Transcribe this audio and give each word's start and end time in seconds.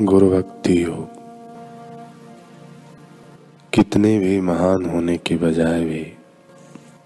गुरु 0.00 0.30
भक्ति 0.30 0.84
योग। 0.84 1.08
कितने 3.72 4.18
भी 4.18 4.40
महान 4.40 4.84
होने 4.84 5.16
के 5.16 5.36
बजाय 5.36 5.84
भी 5.84 6.12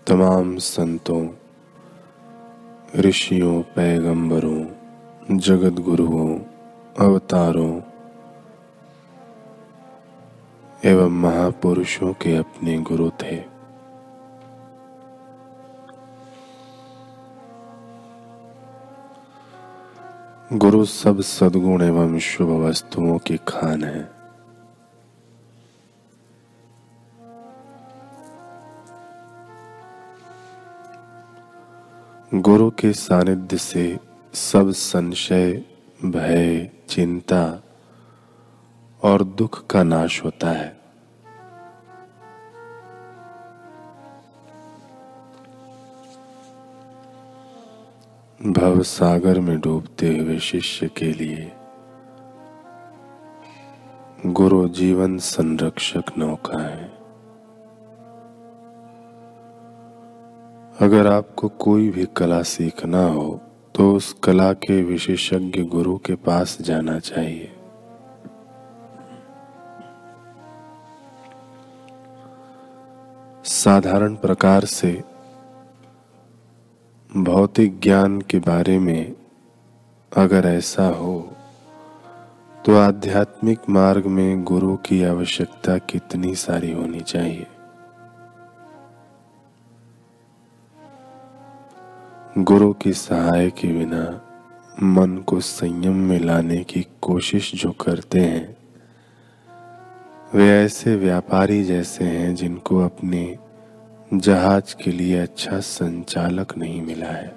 तमाम 0.06 0.56
संतों, 0.56 1.29
ऋषियों, 2.96 3.62
पैगंबरों 3.62 5.38
जगत 5.38 5.72
गुरुओं 5.72 6.38
अवतारों 6.98 7.80
एवं 10.84 11.11
महापुरुषों 11.11 12.12
के 12.12 12.36
अपने 12.36 12.79
गुरु 12.79 13.11
थे। 13.11 13.59
गुरु 20.53 20.85
सब 20.85 21.21
सदगुण 21.21 21.82
एवं 21.82 22.19
शुभ 22.19 22.48
वस्तुओं 22.48 23.18
की 23.18 23.36
खान 23.36 23.85
है। 23.85 24.11
गुरु 32.34 32.70
के 32.70 32.92
सानिध्य 32.92 33.56
से 33.56 33.98
सब 34.34 34.70
संशय, 34.70 35.64
भय, 36.05 36.70
चिंता 36.89 37.62
और 39.03 39.25
दुख 39.25 39.67
का 39.67 39.83
नाश 39.83 40.25
होता 40.25 40.50
है। 40.50 40.80
भव 48.47 48.83
सागर 48.83 49.39
में 49.41 49.61
डूबते 49.61 50.19
हुए 50.19 50.39
शिष्य 50.39 50.86
के 50.89 51.12
लिए। 51.12 51.53
गुरु 54.27 54.69
जीवन 54.69 55.19
संरक्षक 55.19 56.02
नौका 56.19 56.62
है 56.62 56.84
अगर 60.80 61.06
आपको 61.06 61.48
कोई 61.48 61.91
भी 61.91 62.06
कला 62.16 62.42
सीखना 62.42 63.05
हो 63.05 63.41
तो 63.74 63.92
उस 63.94 64.12
कला 64.24 64.52
के 64.52 64.83
विशेषज्ञ 64.83 65.62
गुरु 65.62 65.98
के 65.98 66.14
पास 66.14 66.58
जाना 66.61 66.98
चाहिए। 66.98 67.52
साधारण 73.44 74.14
प्रकार 74.14 74.64
से 74.64 75.02
भौतिक 77.16 77.80
ज्ञान 77.80 78.20
के 78.20 78.39
बारे 78.39 78.78
में 78.78 79.12
अगर 80.16 80.47
ऐसा 80.47 80.86
हो 80.86 81.36
तो 82.67 82.77
आध्यात्मिक 82.77 83.58
मार्ग 83.69 84.06
में 84.06 84.44
गुरु 84.44 84.77
की 84.77 85.05
आवश्यकता 85.05 85.78
कितनी 85.78 86.34
सारी 86.34 86.72
होनी 86.72 87.00
चाहिए? 87.00 87.47
गुरु 92.39 92.72
की 92.72 92.92
सहाय 92.92 93.50
के 93.50 93.69
बिना 93.69 94.20
मन 94.83 95.19
को 95.19 95.41
संयम 95.41 95.97
में 95.97 96.20
लाने 96.20 96.64
की 96.64 96.86
कोशिश 97.00 97.55
जो 97.55 97.72
करते 97.72 98.20
हैं, 98.20 98.56
वे 100.34 100.50
ऐसे 100.50 100.97
व्यापारी 100.97 101.64
जैसे 101.64 102.05
हैं 102.05 102.34
जिनको 102.34 102.78
अपने 102.78 103.39
जहाज़ 104.14 104.83
के 104.83 104.92
लिए 104.92 105.19
अच्छा 105.19 105.61
संचालक 105.61 106.56
नहीं 106.58 106.83
मिला 106.83 107.06
है। 107.06 107.34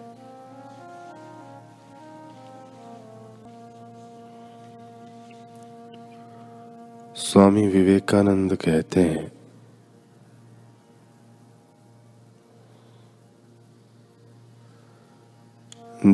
स्वामी 7.16 7.68
विवेकानंद 7.68 8.56
कहते 8.56 9.02
हैं, 9.02 9.32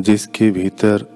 जिसके 0.00 0.50
भीतर 0.50 1.06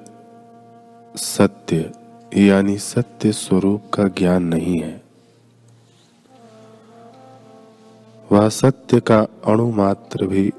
सत्य, 1.16 1.92
यानी 2.36 2.78
सत्य 2.78 3.32
स्वरूप 3.32 3.90
का 3.94 4.04
ज्ञान 4.04 4.42
नहीं 4.44 4.78
है 4.80 5.03
वह 8.34 8.48
सत्य 8.48 8.98
का 9.00 9.18
अणु 9.44 9.70
मात्र 9.70 10.26
भी 10.26 10.52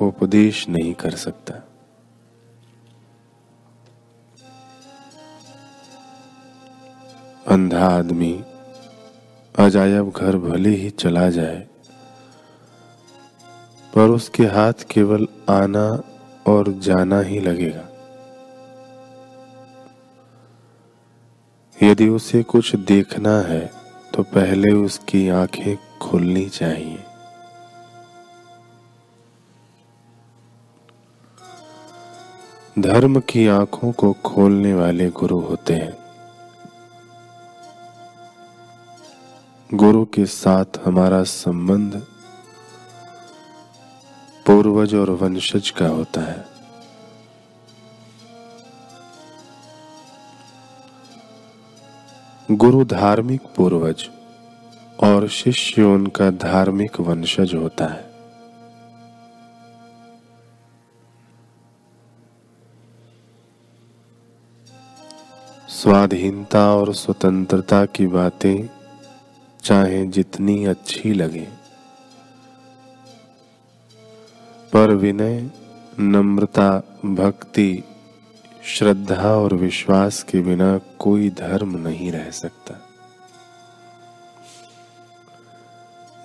उपदेश 0.00 0.68
नहीं 0.68 0.92
कर 0.94 1.14
सकता। 1.16 1.54
अंधा 7.46 7.86
आदमी 7.88 8.32
अजायब 9.54 10.10
घर 10.10 10.36
भले 10.38 10.70
ही 10.70 10.90
चला 10.90 11.28
जाए, 11.30 11.58
पर 13.92 14.10
उसके 14.10 14.46
हाथ 14.46 14.86
केवल 14.90 15.26
आना 15.48 15.86
और 16.46 16.72
जाना 16.80 17.20
ही 17.20 17.40
लगेगा। 17.40 17.86
यदि 21.78 22.08
उसे 22.08 22.42
कुछ 22.42 22.74
देखना 22.86 23.38
है 23.42 23.60
तो 24.14 24.22
पहले 24.22 24.72
उसकी 24.78 25.28
आँखें 25.34 25.76
खुलनी 26.00 26.48
चाहिए। 26.48 26.98
धर्म 32.78 33.20
की 33.20 33.46
आँखों 33.46 33.92
को 33.92 34.12
खोलने 34.12 34.74
वाले 34.74 35.10
गुरु 35.10 35.40
होते 35.40 35.74
हैं। 35.74 35.96
गुरु 39.74 40.04
के 40.04 40.26
साथ 40.26 40.64
हमारा 40.84 41.22
संबंध 41.22 42.06
पूर्वज 44.46 44.94
और 44.94 45.10
वंशज 45.10 45.70
का 45.70 45.88
होता 45.88 46.20
है। 46.20 46.44
गुरु 52.50 52.84
धार्मिक 52.84 53.40
पूर्वज 53.56 54.08
और 55.02 55.28
शिष्य 55.28 55.82
उनका 55.82 56.30
धार्मिक 56.30 57.00
वंशज 57.00 57.54
होता 57.54 57.86
है। 57.86 58.09
स्वाधीनता 65.82 66.74
और 66.74 66.94
स्वतंत्रता 66.94 67.86
की 67.86 68.06
बातें 68.06 68.68
चाहे 69.64 70.06
जितनी 70.06 70.64
अच्छी 70.64 71.12
लगे। 71.12 71.48
पर 74.72 74.94
विनय, 74.94 75.50
नम्रता, 76.00 76.82
भक्ति, 77.04 77.84
श्रद्धा 78.64 79.36
और 79.36 79.54
विश्वास 79.54 80.22
के 80.22 80.40
बिना 80.40 80.78
कोई 80.98 81.30
धर्म 81.30 81.88
नहीं 81.88 82.12
रह 82.12 82.30
सकता। 82.30 82.74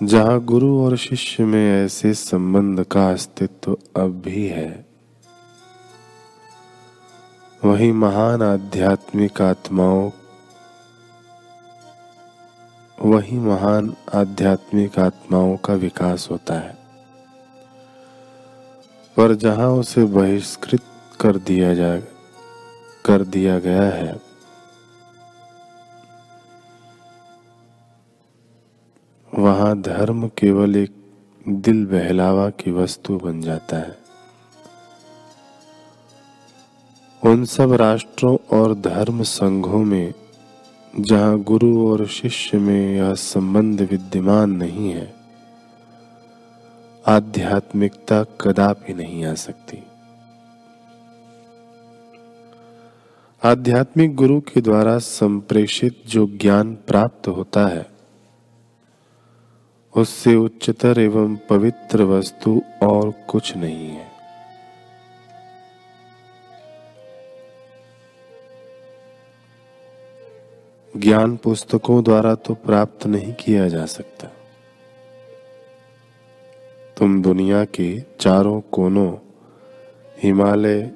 जहाँ 0.04 0.40
गुरु 0.40 0.82
और 0.82 0.98
शिष्य 0.98 1.44
में 1.44 1.86
ऐसे 1.86 2.14
संबंध 2.14 2.84
का 2.84 3.12
अस्तित्व 3.12 3.78
अब 3.96 4.22
भी 4.26 4.48
है 4.48 4.95
वही 7.66 7.92
महान 7.92 8.42
आध्यात्मिक 8.42 9.42
आत्माओं, 9.42 10.10
वही 12.98 13.38
महान 13.40 13.94
आध्यात्मिक 14.14 15.00
आत्माओं 15.00 15.56
का 15.58 15.74
विकास 15.74 16.28
होता 16.32 16.60
है। 16.60 16.78
पर 19.18 19.34
जहाँ 19.36 19.70
उसे 19.72 20.06
बहिष्कृत 20.06 20.82
कर 21.22 21.38
दिया 21.38 21.74
जा, 21.74 21.98
कर 23.06 23.24
दिया 23.24 23.60
गया 23.60 23.90
है, 23.92 24.16
वहाँ 29.34 29.82
धर्म 29.82 30.28
केवल 30.28 30.76
एक 30.76 30.96
दिल 31.48 31.86
बहलावा 31.86 32.50
की 32.50 32.72
वस्तु 32.72 33.18
बन 33.18 33.42
जाता 33.42 33.78
है। 33.78 34.05
उन 37.26 37.46
सब 37.46 37.74
राष्ट्रों 37.74 38.38
और 38.58 38.74
धर्म 38.74 39.24
संघों 39.24 39.84
में, 39.84 40.14
जहाँ 41.00 41.40
गुरु 41.40 41.88
और 41.88 42.08
शिष्य 42.08 42.58
में 42.58 42.96
यह 42.96 43.14
संबंध 43.14 43.82
विद्यमान 43.82 44.50
नहीं 44.50 44.90
है, 44.90 45.14
आध्यात्मिकता 47.08 48.24
कदापि 48.24 48.94
नहीं 48.94 49.26
आ 49.26 49.34
सकती। 49.34 49.84
आध्यात्मिक 53.44 54.16
गुरु 54.16 54.40
के 54.42 54.62
द्वारा 54.62 54.98
संप्रेषित 54.98 56.04
जो 56.08 56.28
ज्ञान 56.28 56.76
प्राप्त 56.76 57.28
होता 57.28 57.68
है, 57.68 57.86
उससे 59.96 60.36
उच्चतर 60.36 61.00
एवं 61.00 61.38
पवित्र 61.50 62.04
वस्तु 62.04 62.62
और 62.84 63.14
कुछ 63.30 63.58
नहीं 63.58 63.90
है। 63.90 64.15
ज्ञान 70.98 71.38
पुस्तकों 71.38 72.04
द्वारा 72.04 72.36
तो 72.36 72.54
प्राप्त 72.54 73.08
नहीं 73.08 73.34
किया 73.34 73.68
जा 73.68 73.86
सकता। 73.86 74.28
तुम 76.98 77.22
दुनिया 77.22 77.66
के 77.66 78.04
चारों 78.20 78.62
कोनों, 78.62 79.18
हिमालय, 80.24 80.92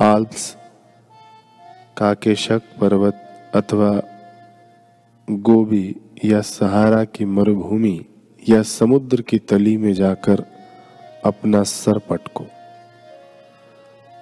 आल्प्स, 0.00 0.56
काकेशक 1.96 2.62
पर्वत 2.80 3.50
अथवा 3.54 4.02
गोबी 5.30 5.96
या 6.24 6.40
सहारा 6.40 7.04
की 7.04 7.24
मरुभूमि 7.24 8.04
या 8.48 8.62
समुद्र 8.62 9.22
की 9.22 9.38
तली 9.38 9.76
में 9.76 9.92
जाकर 9.92 10.44
अपना 11.24 11.62
सर 11.62 11.98
पटको। 11.98 12.44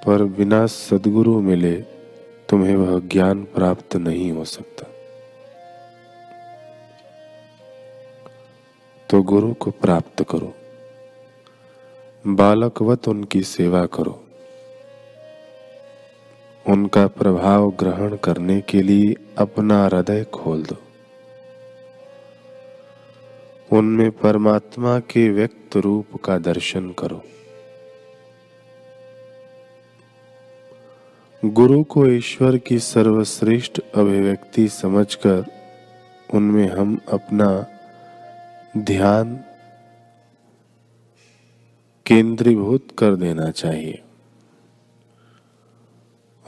पर 0.07 0.25
बिना 0.25 0.67
सदगुरु 0.67 1.41
मिले 1.41 1.96
तुम्हें 2.49 2.77
वह 2.77 3.01
ज्ञान 3.01 3.45
प्राप्त 3.45 3.97
नहीं 3.97 4.33
हो 4.33 4.45
सकता। 4.45 4.87
तो 9.11 9.23
गुरु 9.23 9.55
को 9.55 9.71
प्राप्त 9.71 10.27
करो। 10.31 10.55
बालकवत 12.27 13.09
उनकी 13.09 13.43
सेवा 13.43 13.87
करो। 13.87 14.25
उनका 16.69 17.07
प्रभाव 17.07 17.71
ग्रहण 17.71 18.17
करने 18.17 18.61
के 18.61 18.83
लिए 18.83 19.15
अपना 19.39 19.85
हृदय 19.85 20.25
खोल 20.25 20.63
दो। 20.63 20.77
उनमें 23.77 24.11
परमात्मा 24.11 25.01
के 25.01 25.29
व्यक्त 25.29 25.77
रूप 25.77 26.23
का 26.25 26.39
दर्शन 26.39 26.91
करो। 26.99 27.23
गुरु 31.53 31.85
को 31.85 32.07
ईश्वर 32.07 32.57
की 32.57 32.79
सर्वश्रेष्ठ 32.79 33.81
अभिव्यक्ति 33.95 34.69
समझकर 34.69 35.45
उनमें 36.35 36.69
हम 36.69 37.01
अपना 37.13 37.67
ध्यान 38.79 39.41
केंद्रीभूत 42.07 42.89
कर 42.99 43.17
देना 43.17 43.51
चाहिए। 43.51 44.03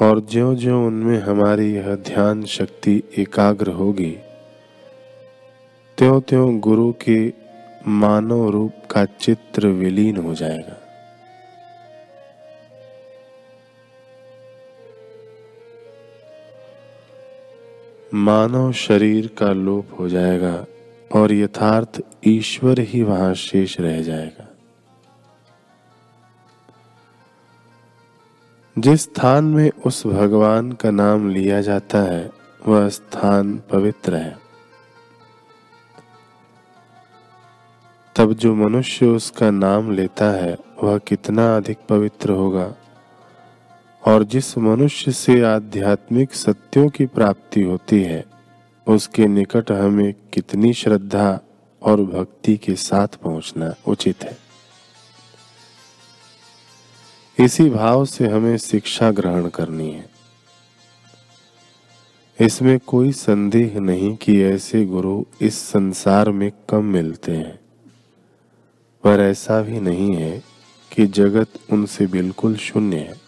और 0.00 0.20
ज्यो 0.20 0.54
ज्यो 0.54 0.86
उनमें 0.86 1.20
हमारी 1.20 1.74
यह 1.74 1.94
ध्यान 1.94 2.44
शक्ति 2.44 3.02
एकाग्र 3.18 3.68
होगी 3.68 4.18
त्यों 5.98 6.20
त्यों 6.20 6.60
गुरु 6.60 6.92
के 6.92 7.32
मानव 7.88 8.50
रूप 8.50 8.72
का 8.90 9.04
चित्र 9.04 9.66
विलीन 9.66 10.16
हो 10.16 10.34
जाएगा। 10.34 10.77
मानव 18.14 18.72
शरीर 18.72 19.26
का 19.38 19.52
लोप 19.52 20.00
हो 20.00 20.08
जाएगा 20.08 20.64
और 21.14 21.32
यथार्थ 21.32 22.00
ईश्वर 22.26 22.80
ही 22.80 23.02
वहाँ 23.02 23.34
शेष 23.34 23.80
रह 23.80 24.02
जाएगा। 24.02 24.48
जिस 28.78 29.02
स्थान 29.02 29.44
में 29.44 29.70
उस 29.86 30.06
भगवान 30.06 30.72
का 30.72 30.90
नाम 30.90 31.30
लिया 31.30 31.60
जाता 31.60 31.98
है, 31.98 32.30
वह 32.68 32.88
स्थान 32.88 33.62
पवित्र 33.70 34.14
है। 34.14 34.38
तब 38.16 38.32
जो 38.32 38.54
मनुष्य 38.54 39.06
उसका 39.06 39.50
नाम 39.50 39.92
लेता 39.92 40.30
है, 40.30 40.58
वह 40.82 40.98
कितना 40.98 41.56
अधिक 41.56 41.78
पवित्र 41.88 42.30
होगा? 42.30 42.74
और 44.06 44.24
जिस 44.24 44.58
मनुष्य 44.58 45.12
से 45.12 45.42
आध्यात्मिक 45.42 46.34
सत्यों 46.34 46.88
की 46.88 47.06
प्राप्ति 47.06 47.62
होती 47.62 48.02
है, 48.02 48.24
उसके 48.86 49.26
निकट 49.26 49.72
हमें 49.72 50.14
कितनी 50.32 50.72
श्रद्धा 50.72 51.40
और 51.82 52.02
भक्ति 52.02 52.56
के 52.56 52.74
साथ 52.74 53.08
पहुँचना 53.08 53.74
उचित 53.86 54.24
है। 54.24 54.38
इसी 57.40 57.70
भाव 57.70 58.04
से 58.04 58.26
हमें 58.26 58.56
शिक्षा 58.56 59.10
ग्रहण 59.10 59.48
करनी 59.48 59.90
है। 59.90 60.10
इसमें 62.40 62.78
कोई 62.78 63.12
संदेह 63.12 63.80
नहीं 63.80 64.16
कि 64.16 64.42
ऐसे 64.42 64.84
गुरु 64.84 65.24
इस 65.40 65.58
संसार 65.58 66.30
में 66.30 66.52
कम 66.68 66.84
मिलते 66.84 67.32
हैं। 67.32 67.60
पर 69.04 69.20
ऐसा 69.20 69.62
भी 69.62 69.80
नहीं 69.80 70.16
है 70.16 70.42
कि 70.92 71.06
जगत 71.06 71.48
उनसे 71.72 72.06
बिल्कुल 72.06 72.56
शून्य 72.56 72.96
है। 72.96 73.27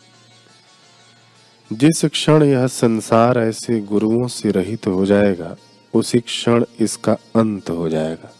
जिस 1.72 2.04
क्षण 2.04 2.42
यह 2.42 2.66
संसार 2.66 3.38
ऐसे 3.38 3.80
गुरुओं 3.80 4.26
से 4.26 4.50
रहित 4.50 4.86
हो 4.86 5.06
जाएगा, 5.06 5.56
उसी 5.94 6.20
क्षण 6.20 6.64
इसका 6.80 7.12
अंत 7.12 7.70
हो 7.70 7.88
जाएगा। 7.88 8.32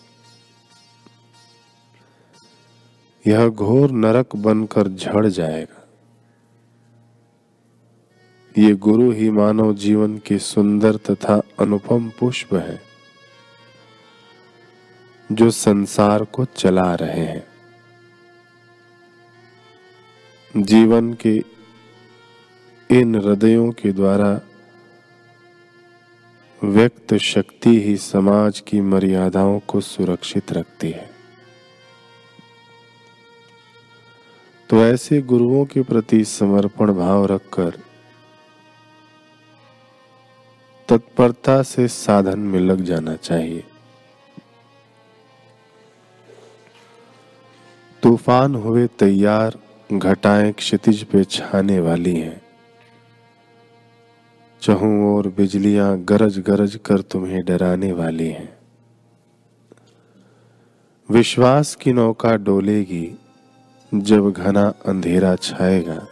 यह 3.26 3.48
घोर 3.48 3.90
नरक 3.90 4.36
बनकर 4.36 4.88
झड़ 4.88 5.26
जाएगा। 5.26 5.76
ये 8.58 8.74
गुरु 8.74 9.10
ही 9.12 9.30
मानव 9.30 9.74
जीवन 9.74 10.18
के 10.18 10.38
सुंदर 10.38 10.96
तथा 10.96 11.40
अनुपम 11.60 12.10
पुष्प 12.20 12.54
है, 12.54 12.82
जो 15.32 15.50
संसार 15.50 16.24
को 16.24 16.44
चला 16.44 16.94
रहे 16.94 17.24
हैं। 17.24 17.46
जीवन 20.54 21.12
के 21.14 21.59
इन 22.90 23.14
हृदयों 23.14 23.72
के 23.72 23.92
द्वारा 23.92 24.40
व्यक्त 26.64 27.14
शक्ति 27.14 27.80
ही 27.82 27.96
समाज 27.96 28.60
की 28.60 28.80
मर्यादाओं 28.80 29.58
को 29.58 29.80
सुरक्षित 29.80 30.52
रखती 30.52 30.90
है। 30.90 31.10
तो 34.70 34.84
ऐसे 34.84 35.22
गुरुओं 35.22 35.64
के 35.64 35.82
प्रति 35.82 36.24
समर्पण 36.24 36.92
भाव 36.92 37.26
रखकर 37.26 37.78
तत्परता 40.88 41.62
से 41.62 41.88
साधन 41.88 42.38
में 42.38 42.60
लग 42.60 42.80
जाना 42.80 43.16
चाहिए। 43.16 43.64
तूफ़ान 48.02 48.54
हुए 48.54 48.86
तैयार, 48.86 49.58
घटाएँ 49.92 50.52
क्षितिज 50.52 51.04
पे 51.04 51.24
छाने 51.24 51.80
वाली 51.80 52.16
हैं। 52.16 52.49
चहु 54.62 55.16
और 55.16 55.28
बिजलियाँ 55.28 55.98
गरज 55.98 56.38
गरज 56.38 56.78
कर 56.84 57.00
तुम्हें 57.00 57.44
डराने 57.44 57.92
वाली 57.92 58.28
हैं। 58.28 58.58
विश्वास 61.10 61.74
की 61.74 61.92
नौका 61.92 62.36
डोलेगी 62.36 63.18
जब 63.94 64.30
घना 64.30 64.72
अंधेरा 64.86 65.36
छाएगा। 65.36 66.06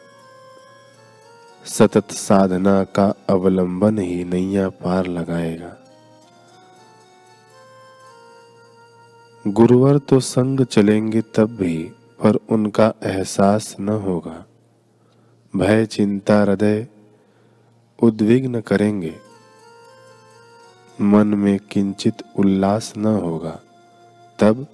सतत 1.64 2.10
साधना 2.10 2.84
का 2.84 3.14
अवलंबन 3.28 3.98
ही 3.98 4.24
नैया 4.24 4.68
पार 4.68 5.06
लगाएगा। 5.06 5.76
गुरुवर 9.46 9.98
तो 9.98 10.20
संग 10.20 10.60
चलेंगे 10.60 11.20
तब 11.20 11.56
भी, 11.56 11.82
पर 12.22 12.38
उनका 12.48 12.92
एहसास 13.02 13.76
न 13.80 13.88
होगा। 13.88 14.44
भय 15.56 15.86
चिंता 15.86 16.40
हृदय 16.40 16.86
उद्विग्न 18.02 18.60
करेंगे। 18.60 19.14
मन 21.00 21.26
में 21.26 21.58
किंचित 21.70 22.14
उल्लास 22.36 22.92
न 22.96 23.06
होगा। 23.06 23.60
तब 24.38 24.66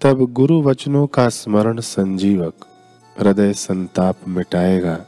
तब 0.00 0.32
गुरु 0.32 0.62
वचनों 0.62 1.06
का 1.06 1.28
स्मरण 1.28 1.80
संजीवक 1.80 2.54
हृदय 3.20 3.52
संताप 3.52 4.16
मिटाएगा। 4.28 5.06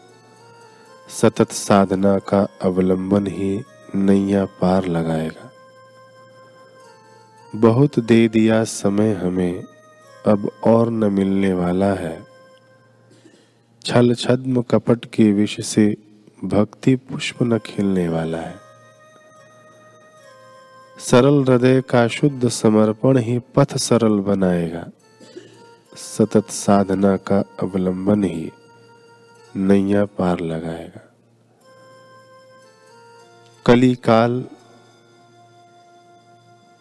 सतत 1.08 1.52
साधना 1.52 2.18
का 2.18 2.48
अवलंबन 2.62 3.26
ही 3.26 3.62
नैया 3.94 4.44
पार 4.44 4.86
लगाएगा। 4.86 5.50
बहुत 7.56 7.98
दे 7.98 8.28
दिया 8.28 8.64
समय 8.64 9.12
हमें, 9.12 9.64
अब 10.26 10.50
और 10.64 10.90
न 10.90 11.12
मिलने 11.12 11.52
वाला 11.52 11.94
है। 11.94 12.26
छल 13.84 14.14
छद्म 14.14 14.62
कपट 14.62 15.04
के 15.04 15.32
विष 15.32 15.66
से 15.66 15.96
भक्ति 16.44 16.96
पुष्प 16.96 17.42
न 17.42 17.58
खिलने 17.58 18.08
वाला 18.08 18.38
है। 18.38 18.56
सरल 20.98 21.44
हृदय 21.44 21.80
का 21.80 22.08
शुद्ध 22.08 22.48
समर्पण 22.48 23.18
ही 23.18 23.38
पथ 23.38 23.76
सरल 23.76 24.20
बनाएगा। 24.20 24.86
सतत 25.96 26.50
साधना 26.50 27.16
का 27.16 27.38
अवलंबन 27.38 28.24
ही 28.24 28.52
नैया 29.56 30.04
पार 30.04 30.40
लगाएगा। 30.40 31.14
कली 33.66 33.94
काल 33.94 34.44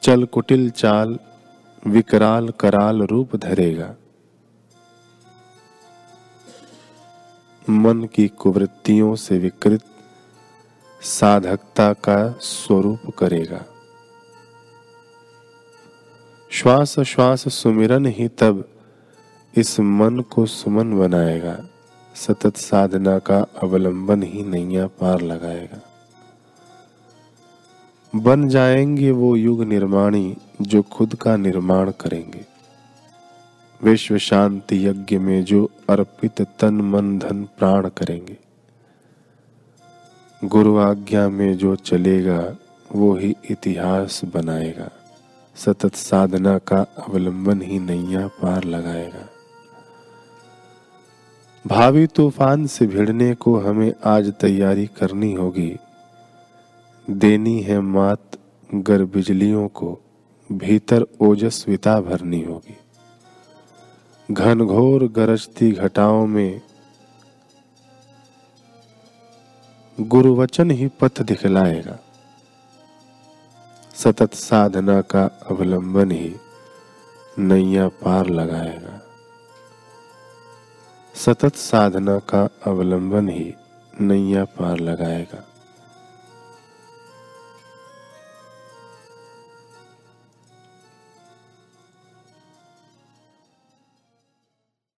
चल 0.02 0.26
कुटिल 0.26 0.70
चाल, 0.70 1.20
विकराल 1.88 2.50
कराल 2.50 3.02
रूप 3.02 3.36
धरेगा। 3.36 3.96
मन 7.70 8.04
की 8.04 8.28
कुवृत्तियों 8.28 9.16
से 9.16 9.38
विकृत 9.38 9.82
साधकता 11.02 11.94
का 11.94 12.38
स्वरूप 12.42 13.16
करेगा। 13.18 13.66
श्वास 16.52 17.00
श्वास 17.00 17.54
सुमिरन 17.54 18.06
ही 18.06 18.28
तब 18.28 18.70
इस 19.58 19.80
मन 19.80 20.20
को 20.20 20.46
सुमन 20.46 21.00
बनाएगा। 21.00 21.68
सतत 22.16 22.58
साधना 22.58 23.20
का 23.20 23.40
अवलंबन 23.64 24.24
ही 24.24 24.44
नैया 24.44 24.88
पार 24.88 25.22
लगाएगा। 25.22 25.82
बन 28.16 28.48
जाएँगे 28.48 29.12
वो 29.12 29.36
युग 29.36 29.64
निर्माणी 29.64 30.38
जो 30.62 30.82
खुद 30.82 31.16
का 31.16 31.38
निर्माण 31.38 31.92
करेंगे। 31.92 32.46
विश्व 33.84 34.18
शांति 34.18 34.88
यज्ञ 34.88 35.18
में 35.18 35.44
जो 35.44 35.70
अर्पित 35.94 36.42
तन 36.42 36.74
मन 36.74 37.20
धन 37.20 37.44
प्राण 37.44 37.90
करेंगे। 37.90 38.38
गुरु 40.44 40.78
आज्ञा 40.78 41.30
में 41.30 41.58
जो 41.58 41.76
चलेगा, 41.76 42.56
वो 42.92 43.16
ही 43.16 43.36
इतिहास 43.52 44.22
बनाएगा। 44.26 44.92
सतत 45.56 45.96
साधना 45.96 46.58
का 46.58 46.78
अवलंबन 46.78 47.62
ही 47.62 47.80
नैया 47.80 48.28
पार 48.28 48.64
लगाएगा। 48.64 49.30
भावी 51.68 52.08
तूफ़ान 52.08 52.68
से 52.68 52.88
भिड़ने 52.88 53.36
को 53.36 53.60
हमें 53.60 53.94
आज 54.06 54.34
तैयारी 54.34 54.88
करनी 54.88 55.34
होगी। 55.34 55.78
देनी 57.10 57.62
है 57.62 57.80
मात, 57.80 58.22
गर 58.76 59.04
बिजलियों 59.06 59.68
को, 59.68 60.00
भीतर 60.52 61.06
ओजस्विता 61.22 62.02
भरनी 62.02 62.42
होगी। 62.42 62.78
घनघोर 64.32 65.04
गरजती 65.04 65.72
घटाओं 65.72 66.28
में। 66.28 66.62
गुरु 70.00 70.36
वचन 70.36 70.72
ही 70.72 70.88
पथ 70.88 71.22
दिखलाएगा। 71.22 72.00
सतत 73.96 74.34
साधना 74.34 75.02
का 75.02 75.26
अवलंबन 75.26 76.12
ही 76.12 76.36
नैया 77.40 77.88
पार 77.88 78.30
लगाएगा। 78.30 79.02
सतत 81.16 81.56
साधना 81.56 82.20
का 82.20 82.50
अवलंबन 82.66 83.30
ही 83.30 83.54
नैया 84.02 84.46
पार 84.46 84.80
लगाएगा। 84.80 85.51